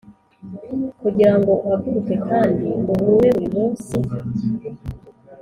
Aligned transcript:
kugirango 1.01 1.51
uhaguruke 1.65 2.15
kandi 2.29 2.67
uhure 2.93 3.29
buri 3.35 3.47
munsi, 3.55 3.93